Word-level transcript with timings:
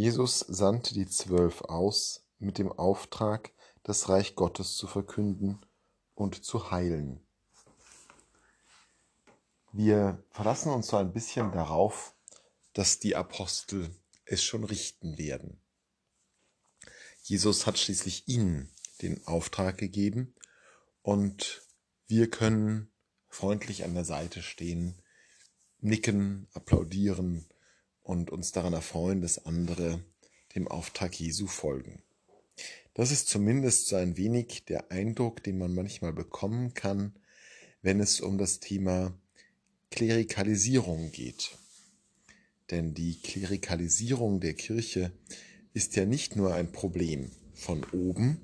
Jesus 0.00 0.38
sandte 0.38 0.94
die 0.94 1.06
Zwölf 1.06 1.60
aus 1.60 2.24
mit 2.38 2.56
dem 2.56 2.72
Auftrag, 2.72 3.52
das 3.82 4.08
Reich 4.08 4.34
Gottes 4.34 4.74
zu 4.76 4.86
verkünden 4.86 5.58
und 6.14 6.42
zu 6.42 6.70
heilen. 6.70 7.20
Wir 9.72 10.24
verlassen 10.30 10.72
uns 10.72 10.86
so 10.86 10.96
ein 10.96 11.12
bisschen 11.12 11.52
darauf, 11.52 12.14
dass 12.72 12.98
die 12.98 13.14
Apostel 13.14 13.94
es 14.24 14.42
schon 14.42 14.64
richten 14.64 15.18
werden. 15.18 15.60
Jesus 17.22 17.66
hat 17.66 17.78
schließlich 17.78 18.26
ihnen 18.26 18.70
den 19.02 19.26
Auftrag 19.26 19.76
gegeben 19.76 20.34
und 21.02 21.60
wir 22.06 22.30
können 22.30 22.90
freundlich 23.28 23.84
an 23.84 23.92
der 23.92 24.06
Seite 24.06 24.40
stehen, 24.40 25.02
nicken, 25.82 26.48
applaudieren 26.54 27.50
und 28.02 28.30
uns 28.30 28.52
daran 28.52 28.72
erfreuen, 28.72 29.20
dass 29.20 29.44
andere 29.44 30.04
dem 30.54 30.68
Auftrag 30.68 31.18
Jesu 31.18 31.46
folgen. 31.46 32.02
Das 32.94 33.12
ist 33.12 33.28
zumindest 33.28 33.86
so 33.86 33.96
ein 33.96 34.16
wenig 34.16 34.64
der 34.64 34.90
Eindruck, 34.90 35.42
den 35.42 35.58
man 35.58 35.74
manchmal 35.74 36.12
bekommen 36.12 36.74
kann, 36.74 37.14
wenn 37.82 38.00
es 38.00 38.20
um 38.20 38.36
das 38.36 38.60
Thema 38.60 39.14
Klerikalisierung 39.90 41.12
geht. 41.12 41.56
Denn 42.70 42.94
die 42.94 43.20
Klerikalisierung 43.20 44.40
der 44.40 44.54
Kirche 44.54 45.12
ist 45.72 45.96
ja 45.96 46.04
nicht 46.04 46.36
nur 46.36 46.54
ein 46.54 46.72
Problem 46.72 47.30
von 47.54 47.84
oben, 47.92 48.40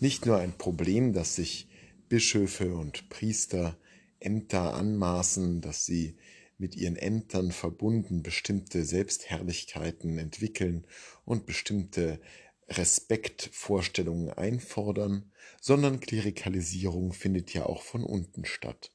nicht 0.00 0.26
nur 0.26 0.38
ein 0.38 0.56
Problem, 0.58 1.12
dass 1.12 1.36
sich 1.36 1.68
Bischöfe 2.08 2.74
und 2.74 3.08
Priester 3.08 3.76
Ämter 4.20 4.74
anmaßen, 4.74 5.60
dass 5.60 5.84
sie 5.84 6.16
mit 6.58 6.74
ihren 6.74 6.96
Ämtern 6.96 7.52
verbunden 7.52 8.22
bestimmte 8.22 8.84
Selbstherrlichkeiten 8.84 10.18
entwickeln 10.18 10.86
und 11.24 11.46
bestimmte 11.46 12.20
Respektvorstellungen 12.68 14.30
einfordern, 14.30 15.30
sondern 15.60 16.00
Klerikalisierung 16.00 17.12
findet 17.12 17.52
ja 17.52 17.66
auch 17.66 17.82
von 17.82 18.02
unten 18.02 18.44
statt. 18.44 18.90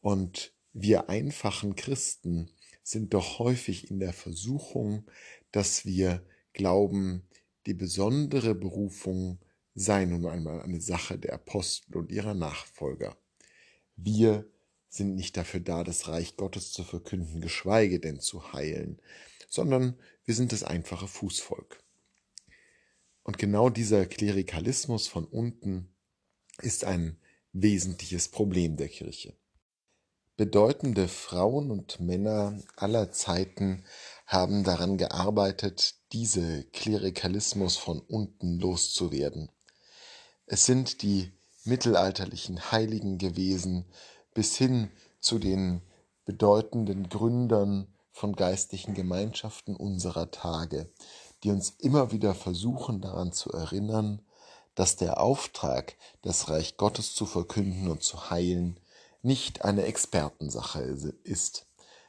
Und 0.00 0.52
wir 0.72 1.08
einfachen 1.08 1.76
Christen 1.76 2.50
sind 2.82 3.14
doch 3.14 3.38
häufig 3.38 3.90
in 3.90 3.98
der 3.98 4.12
Versuchung, 4.12 5.04
dass 5.52 5.84
wir 5.84 6.24
glauben, 6.52 7.26
die 7.66 7.74
besondere 7.74 8.54
Berufung 8.54 9.38
sei 9.74 10.04
nun 10.04 10.26
einmal 10.26 10.62
eine 10.62 10.80
Sache 10.80 11.18
der 11.18 11.34
Apostel 11.34 11.96
und 11.96 12.12
ihrer 12.12 12.34
Nachfolger. 12.34 13.16
Wir 13.96 14.46
sind 14.94 15.14
nicht 15.14 15.36
dafür 15.36 15.60
da, 15.60 15.84
das 15.84 16.08
Reich 16.08 16.36
Gottes 16.36 16.72
zu 16.72 16.84
verkünden, 16.84 17.40
geschweige 17.40 18.00
denn 18.00 18.20
zu 18.20 18.52
heilen, 18.52 19.00
sondern 19.48 19.98
wir 20.24 20.34
sind 20.34 20.52
das 20.52 20.62
einfache 20.62 21.08
Fußvolk. 21.08 21.82
Und 23.22 23.38
genau 23.38 23.70
dieser 23.70 24.06
Klerikalismus 24.06 25.06
von 25.06 25.24
unten 25.24 25.88
ist 26.60 26.84
ein 26.84 27.18
wesentliches 27.52 28.28
Problem 28.28 28.76
der 28.76 28.88
Kirche. 28.88 29.34
Bedeutende 30.36 31.08
Frauen 31.08 31.70
und 31.70 32.00
Männer 32.00 32.60
aller 32.76 33.12
Zeiten 33.12 33.84
haben 34.26 34.64
daran 34.64 34.98
gearbeitet, 34.98 35.94
diese 36.12 36.64
Klerikalismus 36.72 37.76
von 37.76 38.00
unten 38.00 38.58
loszuwerden. 38.58 39.50
Es 40.46 40.66
sind 40.66 41.02
die 41.02 41.32
mittelalterlichen 41.64 42.72
Heiligen 42.72 43.18
gewesen, 43.18 43.86
bis 44.34 44.56
hin 44.56 44.90
zu 45.20 45.38
den 45.38 45.80
bedeutenden 46.24 47.08
Gründern 47.08 47.86
von 48.10 48.36
geistlichen 48.36 48.94
Gemeinschaften 48.94 49.74
unserer 49.76 50.30
Tage, 50.30 50.90
die 51.42 51.50
uns 51.50 51.70
immer 51.78 52.12
wieder 52.12 52.34
versuchen 52.34 53.00
daran 53.00 53.32
zu 53.32 53.50
erinnern, 53.52 54.22
dass 54.74 54.96
der 54.96 55.20
Auftrag, 55.20 55.96
das 56.22 56.48
Reich 56.48 56.76
Gottes 56.76 57.14
zu 57.14 57.26
verkünden 57.26 57.90
und 57.90 58.02
zu 58.02 58.30
heilen, 58.30 58.80
nicht 59.22 59.64
eine 59.64 59.84
Expertensache 59.84 60.80
ist, 61.22 61.66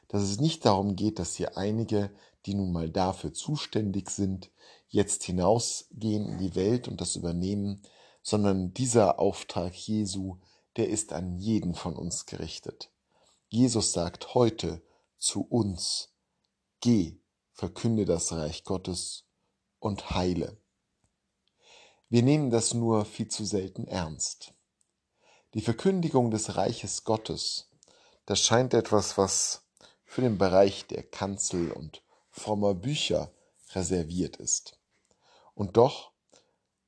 dass 0.08 0.22
es 0.22 0.40
nicht 0.40 0.64
darum 0.64 0.96
geht, 0.96 1.18
dass 1.18 1.34
hier 1.34 1.56
einige, 1.56 2.10
die 2.44 2.54
nun 2.54 2.72
mal 2.72 2.90
dafür 2.90 3.32
zuständig 3.32 4.10
sind, 4.10 4.50
jetzt 4.88 5.24
hinausgehen 5.24 6.26
in 6.26 6.38
die 6.38 6.54
Welt 6.54 6.88
und 6.88 7.00
das 7.00 7.16
übernehmen, 7.16 7.82
sondern 8.22 8.72
dieser 8.74 9.18
Auftrag 9.18 9.74
Jesu 9.74 10.36
der 10.76 10.88
ist 10.88 11.12
an 11.12 11.38
jeden 11.38 11.74
von 11.74 11.96
uns 11.96 12.26
gerichtet. 12.26 12.90
Jesus 13.48 13.92
sagt 13.92 14.34
heute 14.34 14.82
zu 15.18 15.42
uns, 15.42 16.10
geh, 16.80 17.18
verkünde 17.52 18.04
das 18.04 18.32
Reich 18.32 18.64
Gottes 18.64 19.24
und 19.78 20.10
heile. 20.10 20.60
Wir 22.08 22.22
nehmen 22.22 22.50
das 22.50 22.74
nur 22.74 23.04
viel 23.04 23.28
zu 23.28 23.44
selten 23.44 23.86
ernst. 23.86 24.52
Die 25.54 25.60
Verkündigung 25.60 26.30
des 26.30 26.56
Reiches 26.56 27.04
Gottes, 27.04 27.70
das 28.26 28.40
scheint 28.40 28.74
etwas, 28.74 29.16
was 29.16 29.62
für 30.04 30.20
den 30.20 30.38
Bereich 30.38 30.86
der 30.86 31.02
Kanzel 31.02 31.72
und 31.72 32.02
frommer 32.30 32.74
Bücher 32.74 33.32
reserviert 33.74 34.36
ist. 34.36 34.78
Und 35.54 35.76
doch, 35.76 36.12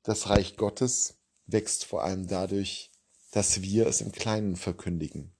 das 0.03 0.29
Reich 0.29 0.57
Gottes 0.57 1.17
wächst 1.47 1.85
vor 1.85 2.05
allem 2.05 2.29
dadurch, 2.29 2.91
dass 3.31 3.63
wir 3.63 3.87
es 3.87 4.01
im 4.01 4.13
Kleinen 4.13 4.57
verkündigen, 4.57 5.33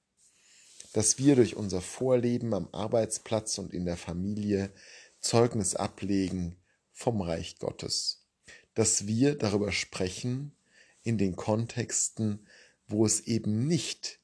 dass 0.93 1.19
wir 1.19 1.37
durch 1.37 1.57
unser 1.57 1.81
Vorleben 1.81 2.55
am 2.55 2.69
Arbeitsplatz 2.73 3.59
und 3.59 3.73
in 3.73 3.85
der 3.85 3.97
Familie 3.97 4.73
Zeugnis 5.21 5.75
ablegen 5.75 6.57
vom 6.93 7.21
Reich 7.21 7.59
Gottes, 7.59 8.27
dass 8.75 9.07
wir 9.07 9.37
darüber 9.37 9.73
sprechen 9.73 10.53
in 11.03 11.19
den 11.19 11.37
Kontexten, 11.37 12.47
wo 12.87 13.07
es 13.07 13.21
eben 13.21 13.67
nicht 13.67 14.21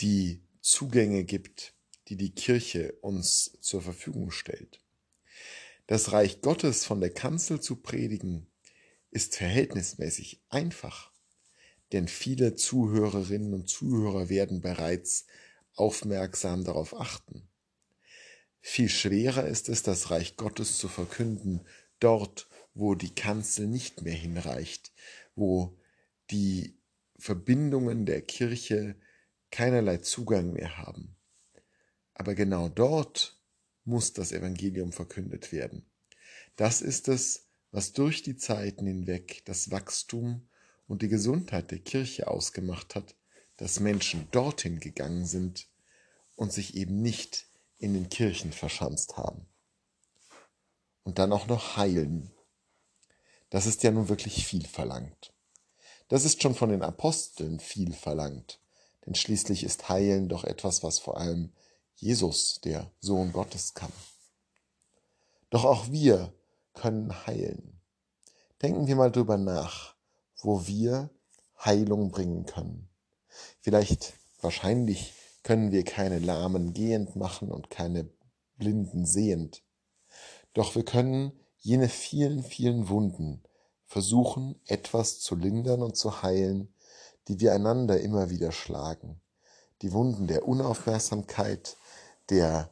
die 0.00 0.42
Zugänge 0.60 1.24
gibt, 1.24 1.74
die 2.08 2.16
die 2.16 2.34
Kirche 2.34 2.92
uns 3.00 3.58
zur 3.60 3.82
Verfügung 3.82 4.30
stellt. 4.30 4.80
Das 5.86 6.12
Reich 6.12 6.40
Gottes 6.40 6.84
von 6.84 7.00
der 7.00 7.10
Kanzel 7.10 7.60
zu 7.60 7.76
predigen, 7.76 8.46
ist 9.10 9.36
verhältnismäßig 9.36 10.42
einfach 10.48 11.13
denn 11.94 12.08
viele 12.08 12.56
Zuhörerinnen 12.56 13.54
und 13.54 13.68
Zuhörer 13.68 14.28
werden 14.28 14.60
bereits 14.60 15.26
aufmerksam 15.76 16.64
darauf 16.64 16.98
achten. 16.98 17.48
Viel 18.60 18.88
schwerer 18.88 19.46
ist 19.46 19.68
es, 19.68 19.84
das 19.84 20.10
Reich 20.10 20.36
Gottes 20.36 20.78
zu 20.78 20.88
verkünden, 20.88 21.60
dort, 22.00 22.48
wo 22.74 22.96
die 22.96 23.14
Kanzel 23.14 23.68
nicht 23.68 24.02
mehr 24.02 24.14
hinreicht, 24.14 24.92
wo 25.36 25.78
die 26.32 26.76
Verbindungen 27.16 28.06
der 28.06 28.22
Kirche 28.22 28.96
keinerlei 29.52 29.98
Zugang 29.98 30.52
mehr 30.52 30.76
haben. 30.78 31.14
Aber 32.12 32.34
genau 32.34 32.68
dort 32.68 33.40
muss 33.84 34.14
das 34.14 34.32
Evangelium 34.32 34.90
verkündet 34.90 35.52
werden. 35.52 35.86
Das 36.56 36.82
ist 36.82 37.06
es, 37.06 37.46
was 37.70 37.92
durch 37.92 38.24
die 38.24 38.36
Zeiten 38.36 38.84
hinweg 38.84 39.42
das 39.44 39.70
Wachstum 39.70 40.48
und 40.86 41.02
die 41.02 41.08
Gesundheit 41.08 41.70
der 41.70 41.78
Kirche 41.78 42.28
ausgemacht 42.28 42.94
hat, 42.94 43.14
dass 43.56 43.80
Menschen 43.80 44.28
dorthin 44.30 44.80
gegangen 44.80 45.26
sind 45.26 45.68
und 46.36 46.52
sich 46.52 46.74
eben 46.74 47.00
nicht 47.00 47.46
in 47.78 47.94
den 47.94 48.08
Kirchen 48.08 48.52
verschanzt 48.52 49.16
haben. 49.16 49.46
Und 51.04 51.18
dann 51.18 51.32
auch 51.32 51.46
noch 51.46 51.76
heilen. 51.76 52.30
Das 53.50 53.66
ist 53.66 53.82
ja 53.82 53.90
nun 53.90 54.08
wirklich 54.08 54.46
viel 54.46 54.66
verlangt. 54.66 55.32
Das 56.08 56.24
ist 56.24 56.42
schon 56.42 56.54
von 56.54 56.70
den 56.70 56.82
Aposteln 56.82 57.60
viel 57.60 57.92
verlangt, 57.92 58.60
denn 59.06 59.14
schließlich 59.14 59.64
ist 59.64 59.88
Heilen 59.88 60.28
doch 60.28 60.44
etwas, 60.44 60.82
was 60.82 60.98
vor 60.98 61.18
allem 61.18 61.52
Jesus, 61.94 62.60
der 62.62 62.90
Sohn 63.00 63.32
Gottes, 63.32 63.74
kann. 63.74 63.92
Doch 65.50 65.64
auch 65.64 65.90
wir 65.90 66.34
können 66.74 67.26
heilen. 67.26 67.80
Denken 68.60 68.86
wir 68.86 68.96
mal 68.96 69.12
drüber 69.12 69.36
nach 69.36 69.93
wo 70.40 70.66
wir 70.66 71.10
Heilung 71.64 72.10
bringen 72.10 72.46
können. 72.46 72.88
Vielleicht, 73.60 74.14
wahrscheinlich 74.40 75.14
können 75.42 75.72
wir 75.72 75.84
keine 75.84 76.18
Lahmen 76.18 76.72
gehend 76.72 77.16
machen 77.16 77.50
und 77.50 77.70
keine 77.70 78.08
Blinden 78.56 79.06
sehend. 79.06 79.62
Doch 80.52 80.74
wir 80.74 80.84
können 80.84 81.32
jene 81.58 81.88
vielen, 81.88 82.42
vielen 82.42 82.88
Wunden 82.88 83.42
versuchen, 83.86 84.60
etwas 84.66 85.20
zu 85.20 85.34
lindern 85.34 85.82
und 85.82 85.96
zu 85.96 86.22
heilen, 86.22 86.74
die 87.28 87.40
wir 87.40 87.54
einander 87.54 88.00
immer 88.00 88.30
wieder 88.30 88.52
schlagen. 88.52 89.20
Die 89.82 89.92
Wunden 89.92 90.26
der 90.26 90.46
Unaufmerksamkeit, 90.46 91.76
der 92.30 92.70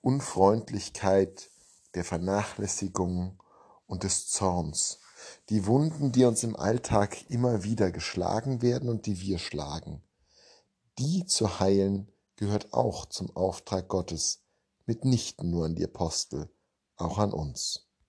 Unfreundlichkeit, 0.00 1.50
der 1.94 2.04
Vernachlässigung 2.04 3.42
und 3.86 4.02
des 4.02 4.28
Zorns 4.28 5.00
die 5.48 5.66
Wunden, 5.66 6.12
die 6.12 6.24
uns 6.24 6.42
im 6.42 6.56
Alltag 6.56 7.30
immer 7.30 7.64
wieder 7.64 7.90
geschlagen 7.90 8.62
werden 8.62 8.88
und 8.88 9.06
die 9.06 9.20
wir 9.20 9.38
schlagen. 9.38 10.02
Die 10.98 11.26
zu 11.26 11.60
heilen 11.60 12.10
gehört 12.36 12.72
auch 12.72 13.06
zum 13.06 13.34
Auftrag 13.36 13.88
Gottes, 13.88 14.42
mitnichten 14.86 15.50
nur 15.50 15.66
an 15.66 15.74
die 15.74 15.84
Apostel, 15.84 16.50
auch 16.96 17.18
an 17.18 17.32
uns. 17.32 17.85